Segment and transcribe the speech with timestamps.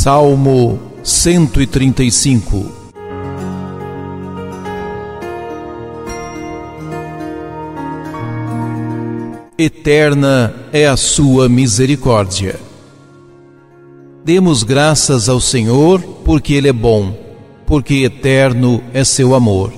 [0.00, 2.70] Salmo 135
[9.58, 12.60] Eterna é a sua misericórdia.
[14.24, 17.12] Demos graças ao Senhor, porque Ele é bom,
[17.66, 19.72] porque eterno é seu amor.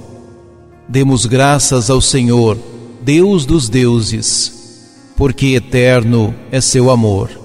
[0.86, 2.58] Demos graças ao Senhor,
[3.00, 7.39] Deus dos deuses, porque eterno é seu amor.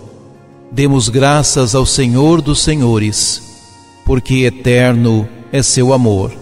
[0.72, 3.42] Demos graças ao Senhor dos Senhores,
[4.06, 6.34] porque eterno é seu amor.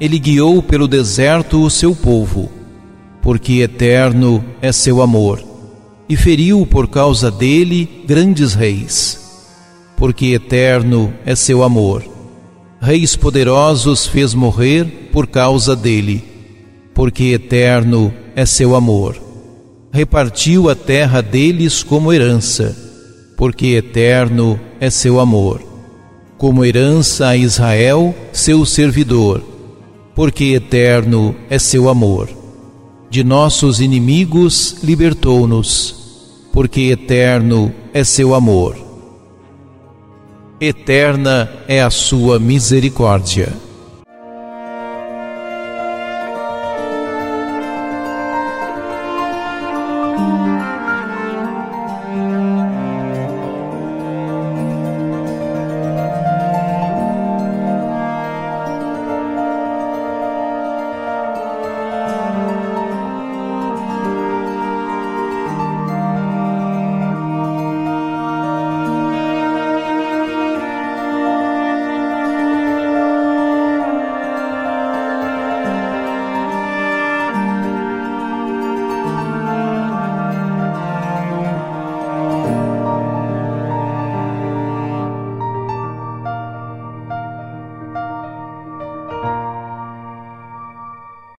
[0.00, 2.50] Ele guiou pelo deserto o seu povo,
[3.22, 5.42] porque eterno é seu amor,
[6.08, 9.20] e feriu por causa dele grandes reis,
[9.96, 12.04] porque eterno é seu amor.
[12.80, 16.24] Reis poderosos fez morrer por causa dele,
[16.92, 19.16] porque eterno é seu amor.
[19.92, 22.83] Repartiu a terra deles como herança
[23.36, 25.62] porque eterno é seu amor.
[26.36, 29.42] Como herança a Israel, seu servidor,
[30.14, 32.28] porque eterno é seu amor.
[33.08, 38.76] De nossos inimigos libertou-nos, porque eterno é seu amor.
[40.60, 43.63] Eterna é a sua misericórdia